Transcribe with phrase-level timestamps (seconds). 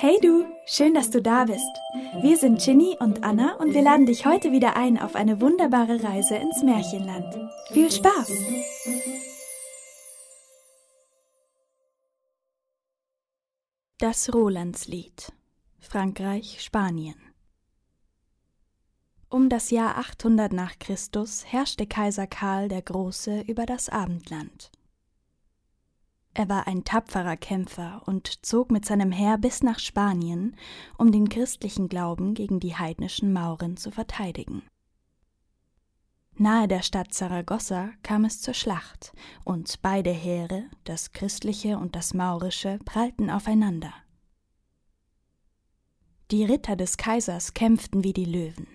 [0.00, 1.76] Hey du, schön, dass du da bist.
[2.22, 6.04] Wir sind Ginny und Anna und wir laden dich heute wieder ein auf eine wunderbare
[6.04, 7.34] Reise ins Märchenland.
[7.72, 8.30] Viel Spaß!
[13.98, 15.32] Das Rolandslied
[15.80, 17.16] Frankreich, Spanien
[19.28, 24.70] Um das Jahr 800 nach Christus herrschte Kaiser Karl der Große über das Abendland.
[26.38, 30.54] Er war ein tapferer Kämpfer und zog mit seinem Heer bis nach Spanien,
[30.96, 34.62] um den christlichen Glauben gegen die heidnischen Mauren zu verteidigen.
[36.36, 42.14] Nahe der Stadt Saragossa kam es zur Schlacht, und beide Heere, das christliche und das
[42.14, 43.92] maurische, prallten aufeinander.
[46.30, 48.68] Die Ritter des Kaisers kämpften wie die Löwen,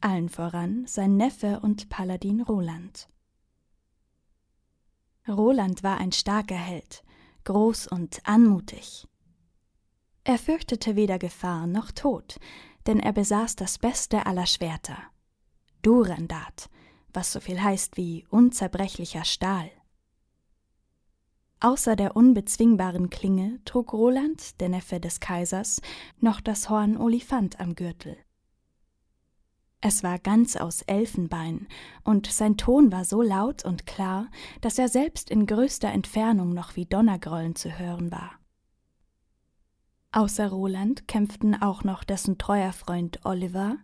[0.00, 3.08] allen voran sein Neffe und Paladin Roland.
[5.28, 7.02] Roland war ein starker Held,
[7.44, 9.06] groß und anmutig.
[10.24, 12.38] Er fürchtete weder Gefahr noch Tod,
[12.86, 14.98] denn er besaß das beste aller Schwerter,
[15.82, 16.68] Durandat,
[17.12, 19.70] was so viel heißt wie unzerbrechlicher Stahl.
[21.60, 25.80] Außer der unbezwingbaren Klinge trug Roland, der Neffe des Kaisers,
[26.20, 28.18] noch das Horn Olifant am Gürtel.
[29.86, 31.68] Es war ganz aus Elfenbein,
[32.04, 34.28] und sein Ton war so laut und klar,
[34.62, 38.30] dass er selbst in größter Entfernung noch wie Donnergrollen zu hören war.
[40.10, 43.76] Außer Roland kämpften auch noch dessen treuer Freund Oliver,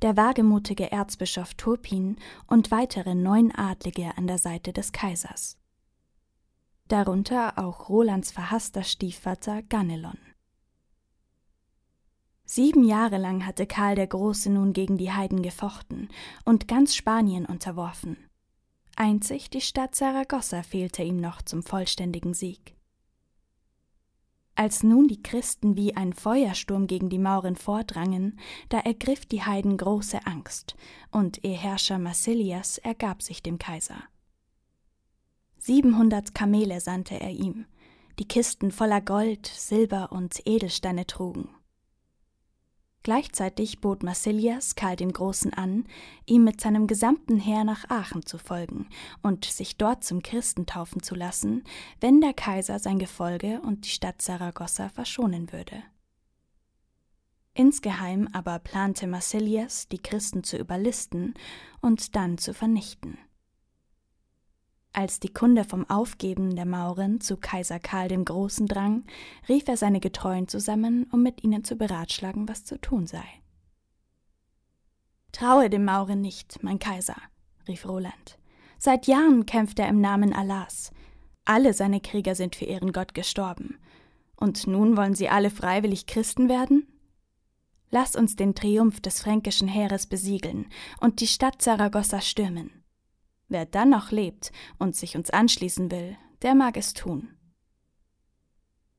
[0.00, 5.58] der wagemutige Erzbischof Turpin und weitere neun Adlige an der Seite des Kaisers.
[6.86, 10.18] Darunter auch Rolands verhasster Stiefvater Ganelon.
[12.50, 16.08] Sieben Jahre lang hatte Karl der Große nun gegen die Heiden gefochten
[16.46, 18.16] und ganz Spanien unterworfen.
[18.96, 22.74] Einzig die Stadt Saragossa fehlte ihm noch zum vollständigen Sieg.
[24.54, 29.76] Als nun die Christen wie ein Feuersturm gegen die Mauren vordrangen, da ergriff die Heiden
[29.76, 30.74] große Angst,
[31.10, 34.02] und ihr Herrscher Massilias ergab sich dem Kaiser.
[35.58, 37.66] Siebenhundert Kamele sandte er ihm,
[38.18, 41.50] die Kisten voller Gold, Silber und Edelsteine trugen.
[43.08, 45.86] Gleichzeitig bot Massilias Karl dem Großen an,
[46.26, 48.86] ihm mit seinem gesamten Heer nach Aachen zu folgen
[49.22, 51.64] und sich dort zum Christen taufen zu lassen,
[52.02, 55.82] wenn der Kaiser sein Gefolge und die Stadt Saragossa verschonen würde.
[57.54, 61.32] Insgeheim aber plante Massilias, die Christen zu überlisten
[61.80, 63.16] und dann zu vernichten.
[64.98, 69.04] Als die Kunde vom Aufgeben der Mauren zu Kaiser Karl dem Großen drang,
[69.48, 73.22] rief er seine Getreuen zusammen, um mit ihnen zu beratschlagen, was zu tun sei.
[75.30, 77.14] Traue dem Mauren nicht, mein Kaiser,
[77.68, 78.40] rief Roland.
[78.76, 80.90] Seit Jahren kämpft er im Namen Allahs.
[81.44, 83.78] Alle seine Krieger sind für ihren Gott gestorben.
[84.34, 86.88] Und nun wollen sie alle freiwillig Christen werden?
[87.92, 90.66] Lass uns den Triumph des fränkischen Heeres besiegeln
[91.00, 92.72] und die Stadt Saragossa stürmen.
[93.48, 97.34] Wer dann noch lebt und sich uns anschließen will, der mag es tun.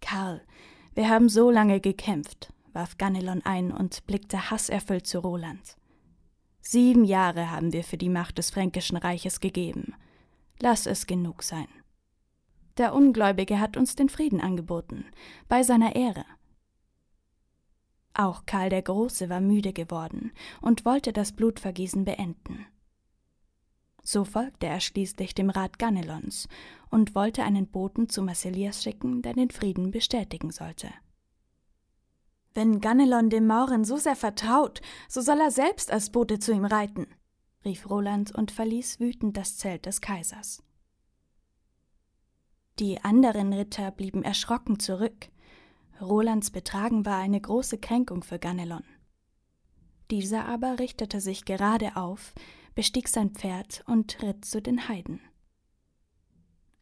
[0.00, 0.42] Karl,
[0.94, 5.76] wir haben so lange gekämpft, warf Ganelon ein und blickte hasserfüllt zu Roland.
[6.60, 9.94] Sieben Jahre haben wir für die Macht des Fränkischen Reiches gegeben.
[10.60, 11.68] Lass es genug sein.
[12.76, 15.06] Der Ungläubige hat uns den Frieden angeboten,
[15.48, 16.24] bei seiner Ehre.
[18.14, 22.66] Auch Karl der Große war müde geworden und wollte das Blutvergießen beenden.
[24.04, 26.46] So folgte er schließlich dem Rat Ganelons
[26.90, 30.90] und wollte einen Boten zu Massilias schicken, der den Frieden bestätigen sollte.
[32.52, 36.66] Wenn Ganelon dem Mauren so sehr vertraut, so soll er selbst als Bote zu ihm
[36.66, 37.06] reiten,
[37.64, 40.62] rief Roland und verließ wütend das Zelt des Kaisers.
[42.78, 45.28] Die anderen Ritter blieben erschrocken zurück.
[46.00, 48.84] Rolands Betragen war eine große Kränkung für Ganelon.
[50.10, 52.34] Dieser aber richtete sich gerade auf,
[52.74, 55.20] bestieg sein Pferd und ritt zu den Heiden.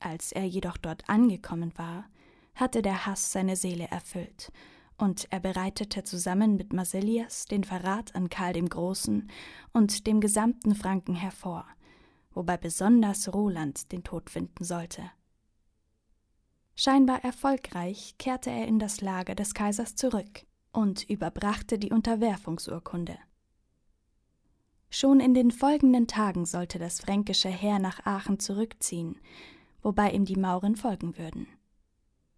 [0.00, 2.06] Als er jedoch dort angekommen war,
[2.54, 4.52] hatte der Hass seine Seele erfüllt,
[4.98, 9.30] und er bereitete zusammen mit Marsilias den Verrat an Karl dem Großen
[9.72, 11.66] und dem gesamten Franken hervor,
[12.32, 15.10] wobei besonders Roland den Tod finden sollte.
[16.74, 23.18] Scheinbar erfolgreich kehrte er in das Lager des Kaisers zurück und überbrachte die Unterwerfungsurkunde.
[24.94, 29.18] Schon in den folgenden Tagen sollte das fränkische Heer nach Aachen zurückziehen,
[29.80, 31.46] wobei ihm die Mauren folgen würden.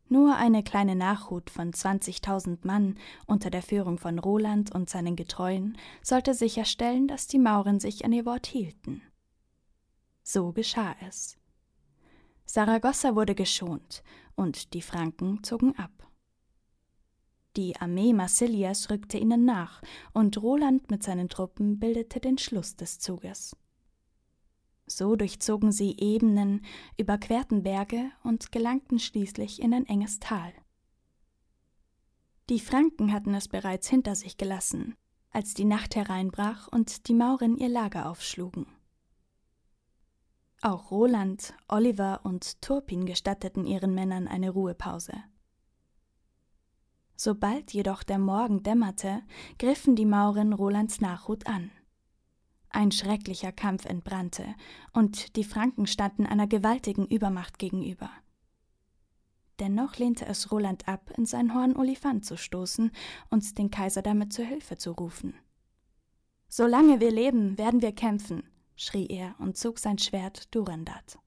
[0.09, 2.97] Nur eine kleine Nachhut von 20.000 Mann
[3.27, 8.13] unter der Führung von Roland und seinen Getreuen sollte sicherstellen, dass die Mauren sich an
[8.13, 9.03] ihr Wort hielten.
[10.23, 11.37] So geschah es.
[12.47, 14.05] Saragossa wurde geschont
[14.37, 16.04] und die Franken zogen ab.
[17.57, 19.81] Die Armee Marsilias rückte ihnen nach,
[20.13, 23.57] und Roland mit seinen Truppen bildete den Schluss des Zuges.
[24.87, 26.65] So durchzogen sie Ebenen,
[26.99, 30.53] überquerten Berge und gelangten schließlich in ein enges Tal.
[32.51, 34.97] Die Franken hatten es bereits hinter sich gelassen,
[35.31, 38.67] als die Nacht hereinbrach und die Mauren ihr Lager aufschlugen.
[40.61, 45.15] Auch Roland, Oliver und Turpin gestatteten ihren Männern eine Ruhepause.
[47.25, 49.23] Sobald jedoch der Morgen dämmerte,
[49.59, 51.71] griffen die Mauren Rolands Nachhut an.
[52.69, 54.45] Ein schrecklicher Kampf entbrannte,
[54.93, 58.11] und die Franken standen einer gewaltigen Übermacht gegenüber.
[59.59, 62.91] Dennoch lehnte es Roland ab, in sein Horn Olifant zu stoßen
[63.31, 65.35] und den Kaiser damit zu Hilfe zu rufen.
[66.51, 68.43] Solange wir leben, werden wir kämpfen,
[68.77, 71.19] schrie er und zog sein Schwert Durandat.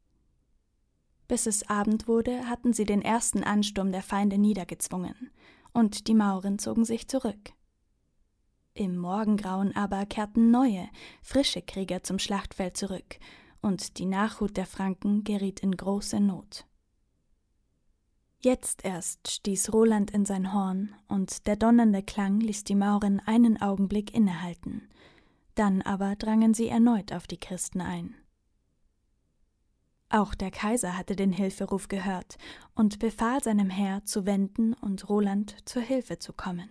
[1.28, 5.32] Bis es Abend wurde, hatten sie den ersten Ansturm der Feinde niedergezwungen,
[5.74, 7.52] und die Mauren zogen sich zurück.
[8.74, 10.88] Im Morgengrauen aber kehrten neue,
[11.24, 13.20] frische Krieger zum Schlachtfeld zurück,
[13.62, 16.66] und die Nachhut der Franken geriet in große Not.
[18.40, 23.60] Jetzt erst stieß Roland in sein Horn, und der donnernde Klang ließ die Mauren einen
[23.60, 24.88] Augenblick innehalten,
[25.56, 28.16] dann aber drangen sie erneut auf die Christen ein.
[30.10, 32.38] Auch der Kaiser hatte den Hilferuf gehört
[32.76, 36.70] und befahl seinem Heer zu wenden und Roland zur Hilfe zu kommen.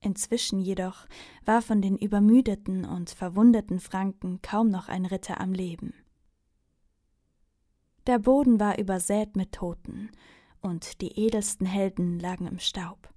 [0.00, 1.06] Inzwischen jedoch
[1.44, 5.92] war von den übermüdeten und verwundeten Franken kaum noch ein Ritter am Leben.
[8.06, 10.10] Der Boden war übersät mit Toten,
[10.60, 13.12] und die edelsten Helden lagen im Staub.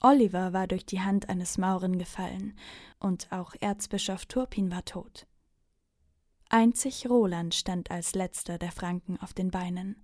[0.00, 2.56] Oliver war durch die Hand eines Mauren gefallen,
[3.00, 5.26] und auch Erzbischof Turpin war tot.
[6.50, 10.02] Einzig Roland stand als letzter der Franken auf den Beinen,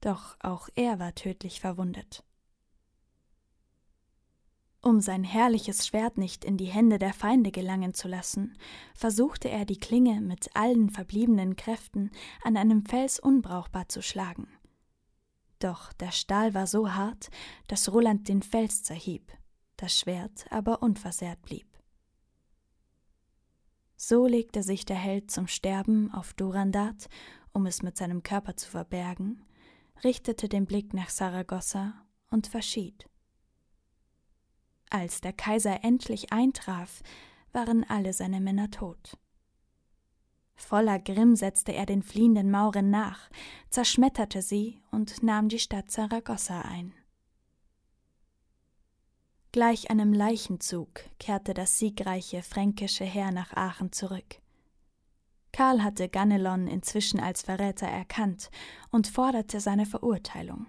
[0.00, 2.24] doch auch er war tödlich verwundet.
[4.80, 8.56] Um sein herrliches Schwert nicht in die Hände der Feinde gelangen zu lassen,
[8.94, 12.10] versuchte er die Klinge mit allen verbliebenen Kräften
[12.42, 14.48] an einem Fels unbrauchbar zu schlagen.
[15.58, 17.30] Doch der Stahl war so hart,
[17.66, 19.32] dass Roland den Fels zerhieb,
[19.76, 21.73] das Schwert aber unversehrt blieb.
[24.06, 27.08] So legte sich der Held zum Sterben auf Durandat,
[27.54, 29.42] um es mit seinem Körper zu verbergen,
[30.04, 31.94] richtete den Blick nach Saragossa
[32.28, 33.08] und verschied.
[34.90, 37.02] Als der Kaiser endlich eintraf,
[37.52, 39.16] waren alle seine Männer tot.
[40.54, 43.30] Voller Grimm setzte er den fliehenden Mauren nach,
[43.70, 46.92] zerschmetterte sie und nahm die Stadt Saragossa ein.
[49.54, 54.40] Gleich einem Leichenzug kehrte das siegreiche fränkische Heer nach Aachen zurück.
[55.52, 58.50] Karl hatte Ganelon inzwischen als Verräter erkannt
[58.90, 60.66] und forderte seine Verurteilung.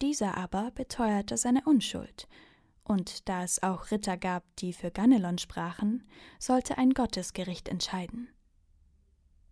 [0.00, 2.28] Dieser aber beteuerte seine Unschuld
[2.84, 6.06] und da es auch Ritter gab, die für Ganelon sprachen,
[6.38, 8.28] sollte ein Gottesgericht entscheiden.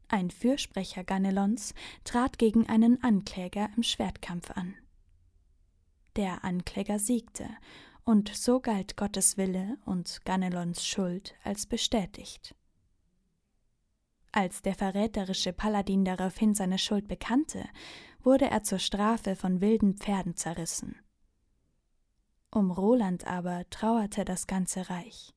[0.06, 1.74] Ein Fürsprecher Ganelons
[2.04, 4.76] trat gegen einen Ankläger im Schwertkampf an.
[6.14, 7.48] Der Ankläger siegte,
[8.08, 12.54] und so galt Gottes Wille und Ganelons Schuld als bestätigt.
[14.32, 17.66] Als der verräterische Paladin daraufhin seine Schuld bekannte,
[18.22, 20.96] wurde er zur Strafe von wilden Pferden zerrissen.
[22.50, 25.34] Um Roland aber trauerte das ganze Reich.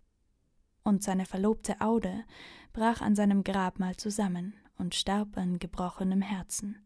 [0.82, 2.24] Und seine Verlobte Aude
[2.72, 6.80] brach an seinem Grabmal zusammen und starb an gebrochenem Herzen.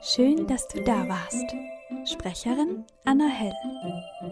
[0.00, 1.44] Schön, dass du da warst.
[2.04, 3.52] Sprecherin Anna Hell.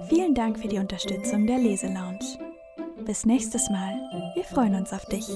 [0.08, 2.18] Vielen Dank für die Unterstützung der Leselounge.
[3.04, 3.94] Bis nächstes Mal.
[4.34, 5.28] Wir freuen uns auf dich.